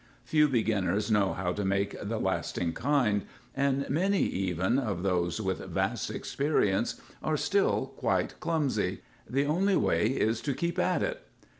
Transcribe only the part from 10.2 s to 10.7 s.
to